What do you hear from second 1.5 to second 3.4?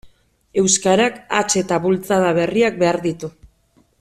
eta bultzada berriak behar ditu.